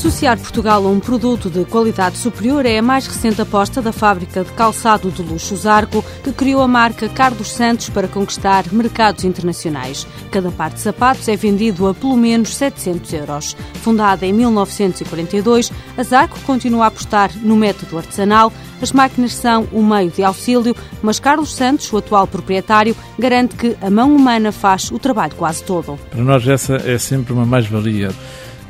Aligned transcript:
Associar 0.00 0.38
Portugal 0.38 0.86
a 0.86 0.88
um 0.88 0.98
produto 0.98 1.50
de 1.50 1.62
qualidade 1.66 2.16
superior 2.16 2.64
é 2.64 2.78
a 2.78 2.82
mais 2.82 3.06
recente 3.06 3.42
aposta 3.42 3.82
da 3.82 3.92
fábrica 3.92 4.42
de 4.42 4.50
calçado 4.52 5.10
de 5.10 5.22
luxo 5.22 5.54
Zarco, 5.54 6.02
que 6.24 6.32
criou 6.32 6.62
a 6.62 6.66
marca 6.66 7.06
Carlos 7.06 7.52
Santos 7.52 7.90
para 7.90 8.08
conquistar 8.08 8.64
mercados 8.72 9.24
internacionais. 9.24 10.06
Cada 10.30 10.50
par 10.50 10.70
de 10.70 10.80
sapatos 10.80 11.28
é 11.28 11.36
vendido 11.36 11.86
a 11.86 11.92
pelo 11.92 12.16
menos 12.16 12.56
700 12.56 13.12
euros. 13.12 13.56
Fundada 13.74 14.24
em 14.24 14.32
1942, 14.32 15.70
a 15.98 16.02
Zarco 16.02 16.40
continua 16.46 16.84
a 16.84 16.88
apostar 16.88 17.30
no 17.36 17.54
método 17.54 17.98
artesanal. 17.98 18.50
As 18.80 18.92
máquinas 18.92 19.34
são 19.34 19.68
um 19.70 19.86
meio 19.86 20.10
de 20.10 20.24
auxílio, 20.24 20.74
mas 21.02 21.20
Carlos 21.20 21.54
Santos, 21.54 21.92
o 21.92 21.98
atual 21.98 22.26
proprietário, 22.26 22.96
garante 23.18 23.54
que 23.54 23.76
a 23.82 23.90
mão 23.90 24.16
humana 24.16 24.50
faz 24.50 24.90
o 24.90 24.98
trabalho 24.98 25.34
quase 25.36 25.62
todo. 25.62 25.98
Para 26.08 26.24
nós 26.24 26.48
essa 26.48 26.76
é 26.76 26.96
sempre 26.96 27.34
uma 27.34 27.44
mais-valia 27.44 28.08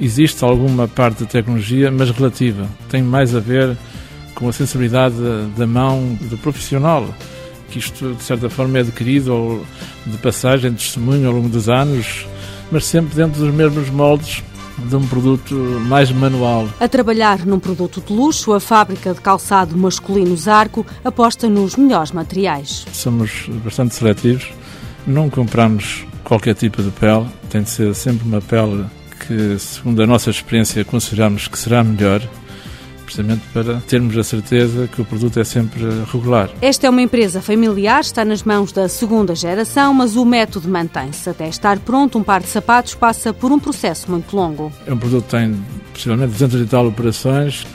existe 0.00 0.44
alguma 0.44 0.86
parte 0.86 1.24
da 1.24 1.26
tecnologia, 1.26 1.90
mas 1.90 2.10
relativa. 2.10 2.66
Tem 2.88 3.02
mais 3.02 3.34
a 3.34 3.40
ver 3.40 3.76
com 4.34 4.48
a 4.48 4.52
sensibilidade 4.52 5.16
da 5.56 5.66
mão 5.66 6.16
do 6.20 6.38
profissional, 6.38 7.08
que 7.70 7.78
isto, 7.78 8.14
de 8.14 8.22
certa 8.22 8.48
forma, 8.48 8.78
é 8.78 8.80
adquirido 8.82 9.34
ou 9.34 9.64
de 10.06 10.16
passagem, 10.18 10.70
de 10.70 10.78
testemunho 10.78 11.26
ao 11.26 11.34
longo 11.34 11.48
dos 11.48 11.68
anos, 11.68 12.26
mas 12.70 12.86
sempre 12.86 13.16
dentro 13.16 13.40
dos 13.40 13.52
mesmos 13.52 13.90
moldes 13.90 14.42
de 14.78 14.94
um 14.94 15.06
produto 15.06 15.54
mais 15.88 16.10
manual. 16.12 16.68
A 16.78 16.88
trabalhar 16.88 17.44
num 17.44 17.58
produto 17.58 18.00
de 18.00 18.12
luxo, 18.12 18.52
a 18.52 18.60
fábrica 18.60 19.12
de 19.12 19.20
calçado 19.20 19.76
masculino 19.76 20.36
Zarco 20.36 20.86
aposta 21.04 21.48
nos 21.48 21.76
melhores 21.76 22.12
materiais. 22.12 22.86
Somos 22.92 23.48
bastante 23.64 23.96
seletivos, 23.96 24.48
não 25.06 25.28
compramos 25.28 26.06
qualquer 26.22 26.54
tipo 26.54 26.82
de 26.82 26.90
pele, 26.92 27.26
tem 27.50 27.62
de 27.62 27.70
ser 27.70 27.94
sempre 27.94 28.26
uma 28.26 28.40
pele 28.40 28.84
que, 29.28 29.58
segundo 29.58 30.02
a 30.02 30.06
nossa 30.06 30.30
experiência, 30.30 30.82
consideramos 30.84 31.46
que 31.46 31.58
será 31.58 31.84
melhor 31.84 32.22
precisamente 33.04 33.42
para 33.54 33.80
termos 33.80 34.16
a 34.18 34.22
certeza 34.22 34.86
que 34.86 35.00
o 35.00 35.04
produto 35.04 35.40
é 35.40 35.44
sempre 35.44 35.82
regular. 36.12 36.50
Esta 36.60 36.86
é 36.86 36.90
uma 36.90 37.00
empresa 37.00 37.40
familiar, 37.40 38.00
está 38.00 38.22
nas 38.22 38.42
mãos 38.42 38.70
da 38.70 38.86
segunda 38.86 39.34
geração, 39.34 39.94
mas 39.94 40.14
o 40.14 40.26
método 40.26 40.68
mantém-se. 40.68 41.28
Até 41.30 41.48
estar 41.48 41.78
pronto, 41.78 42.18
um 42.18 42.22
par 42.22 42.42
de 42.42 42.48
sapatos 42.48 42.94
passa 42.94 43.32
por 43.32 43.50
um 43.50 43.58
processo 43.58 44.10
muito 44.10 44.36
longo. 44.36 44.70
É 44.86 44.92
um 44.92 44.98
produto 44.98 45.24
que 45.24 45.30
tem 45.30 45.56
possivelmente 45.92 46.32
200 46.32 46.60
e 46.60 46.66
tal 46.66 46.86
operações. 46.86 47.66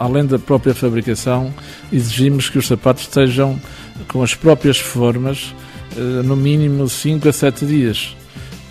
Além 0.00 0.26
da 0.26 0.38
própria 0.38 0.74
fabricação, 0.74 1.54
exigimos 1.92 2.48
que 2.48 2.58
os 2.58 2.66
sapatos 2.66 3.04
estejam 3.04 3.60
com 4.08 4.20
as 4.20 4.34
próprias 4.34 4.78
formas, 4.78 5.54
eh, 5.96 6.00
no 6.24 6.34
mínimo 6.34 6.88
5 6.88 7.28
a 7.28 7.32
7 7.32 7.64
dias 7.64 8.16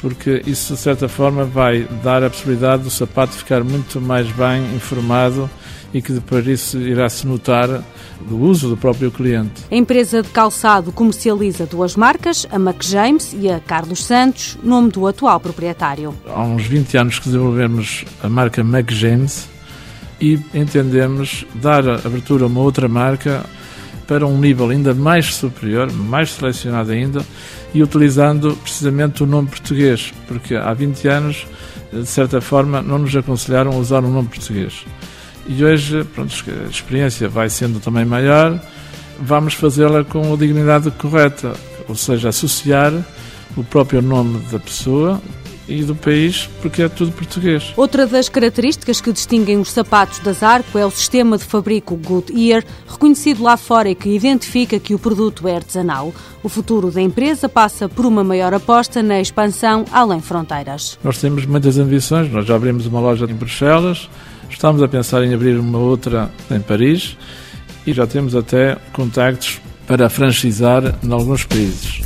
porque 0.00 0.42
isso 0.46 0.74
de 0.74 0.80
certa 0.80 1.08
forma 1.08 1.44
vai 1.44 1.86
dar 2.02 2.22
a 2.22 2.30
possibilidade 2.30 2.84
do 2.84 2.90
sapato 2.90 3.32
ficar 3.32 3.64
muito 3.64 4.00
mais 4.00 4.30
bem 4.32 4.62
informado 4.74 5.50
e 5.92 6.02
que 6.02 6.12
depois 6.12 6.46
isso 6.46 6.78
irá 6.78 7.08
se 7.08 7.26
notar 7.26 7.82
do 8.20 8.38
uso 8.38 8.68
do 8.68 8.76
próprio 8.76 9.10
cliente. 9.10 9.64
A 9.70 9.74
empresa 9.74 10.22
de 10.22 10.28
calçado 10.28 10.92
comercializa 10.92 11.66
duas 11.66 11.96
marcas, 11.96 12.46
a 12.50 12.58
Mac 12.58 12.82
James 12.82 13.34
e 13.38 13.50
a 13.50 13.58
Carlos 13.58 14.04
Santos, 14.04 14.58
nome 14.62 14.90
do 14.90 15.06
atual 15.06 15.40
proprietário. 15.40 16.14
Há 16.26 16.42
uns 16.42 16.66
20 16.66 16.96
anos 16.96 17.18
que 17.18 17.26
desenvolvemos 17.26 18.04
a 18.22 18.28
marca 18.28 18.62
Mac 18.62 18.90
James 18.90 19.48
e 20.20 20.38
entendemos 20.52 21.46
dar 21.54 21.88
abertura 21.88 22.44
a 22.44 22.48
uma 22.48 22.60
outra 22.60 22.88
marca 22.88 23.44
para 24.08 24.26
um 24.26 24.38
nível 24.40 24.70
ainda 24.70 24.94
mais 24.94 25.34
superior, 25.34 25.92
mais 25.92 26.30
selecionado 26.30 26.90
ainda, 26.90 27.24
e 27.74 27.82
utilizando 27.82 28.56
precisamente 28.62 29.22
o 29.22 29.26
nome 29.26 29.48
português, 29.48 30.12
porque 30.26 30.56
há 30.56 30.72
20 30.72 31.06
anos, 31.06 31.46
de 31.92 32.06
certa 32.06 32.40
forma, 32.40 32.80
não 32.80 32.98
nos 32.98 33.14
aconselharam 33.14 33.72
a 33.72 33.76
usar 33.76 34.02
o 34.02 34.10
nome 34.10 34.28
português. 34.28 34.86
E 35.46 35.62
hoje, 35.62 36.04
pronto, 36.14 36.32
a 36.66 36.70
experiência 36.70 37.28
vai 37.28 37.50
sendo 37.50 37.80
também 37.80 38.06
maior, 38.06 38.58
vamos 39.20 39.52
fazê-la 39.52 40.02
com 40.02 40.32
a 40.32 40.36
dignidade 40.36 40.90
correta, 40.92 41.52
ou 41.86 41.94
seja, 41.94 42.30
associar 42.30 42.92
o 43.56 43.62
próprio 43.62 44.00
nome 44.00 44.40
da 44.50 44.58
pessoa, 44.58 45.20
e 45.68 45.82
do 45.82 45.94
país, 45.94 46.48
porque 46.62 46.82
é 46.82 46.88
tudo 46.88 47.12
português. 47.12 47.72
Outra 47.76 48.06
das 48.06 48.28
características 48.28 49.00
que 49.00 49.12
distinguem 49.12 49.58
os 49.58 49.70
sapatos 49.70 50.18
da 50.20 50.32
Zarco 50.32 50.78
é 50.78 50.86
o 50.86 50.90
sistema 50.90 51.36
de 51.36 51.44
fabrico 51.44 51.94
Goodyear, 51.96 52.64
reconhecido 52.88 53.42
lá 53.42 53.56
fora 53.56 53.90
e 53.90 53.94
que 53.94 54.08
identifica 54.08 54.78
que 54.78 54.94
o 54.94 54.98
produto 54.98 55.46
é 55.46 55.56
artesanal. 55.56 56.12
O 56.42 56.48
futuro 56.48 56.90
da 56.90 57.02
empresa 57.02 57.48
passa 57.48 57.88
por 57.88 58.06
uma 58.06 58.24
maior 58.24 58.54
aposta 58.54 59.02
na 59.02 59.20
expansão 59.20 59.84
além 59.92 60.20
fronteiras. 60.20 60.98
Nós 61.04 61.18
temos 61.18 61.44
muitas 61.44 61.78
ambições, 61.78 62.32
nós 62.32 62.46
já 62.46 62.56
abrimos 62.56 62.86
uma 62.86 63.00
loja 63.00 63.26
em 63.26 63.34
Bruxelas, 63.34 64.08
estamos 64.48 64.82
a 64.82 64.88
pensar 64.88 65.22
em 65.22 65.34
abrir 65.34 65.58
uma 65.58 65.78
outra 65.78 66.30
em 66.50 66.60
Paris 66.60 67.16
e 67.86 67.92
já 67.92 68.06
temos 68.06 68.34
até 68.34 68.76
contactos 68.92 69.60
para 69.86 70.08
franchisar 70.08 70.94
em 71.02 71.12
alguns 71.12 71.44
países. 71.44 72.02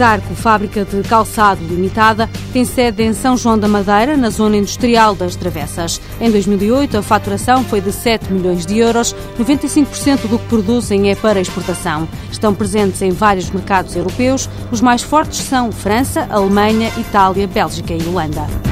Zarco, 0.00 0.34
fábrica 0.34 0.82
de 0.82 1.02
calçado 1.02 1.62
limitada, 1.62 2.26
tem 2.54 2.64
sede 2.64 3.02
em 3.02 3.12
São 3.12 3.36
João 3.36 3.58
da 3.58 3.68
Madeira, 3.68 4.16
na 4.16 4.30
zona 4.30 4.56
industrial 4.56 5.14
das 5.14 5.36
Travessas. 5.36 6.00
Em 6.18 6.30
2008, 6.30 6.96
a 6.96 7.02
faturação 7.02 7.62
foi 7.62 7.82
de 7.82 7.92
7 7.92 8.32
milhões 8.32 8.64
de 8.64 8.78
euros, 8.78 9.14
95% 9.38 10.26
do 10.26 10.38
que 10.38 10.46
produzem 10.46 11.10
é 11.10 11.14
para 11.14 11.38
exportação. 11.38 12.08
Estão 12.32 12.54
presentes 12.54 13.02
em 13.02 13.10
vários 13.10 13.50
mercados 13.50 13.94
europeus. 13.94 14.48
Os 14.72 14.80
mais 14.80 15.02
fortes 15.02 15.40
são 15.40 15.70
França, 15.70 16.26
Alemanha, 16.30 16.90
Itália, 16.96 17.46
Bélgica 17.46 17.92
e 17.92 18.02
Holanda. 18.08 18.69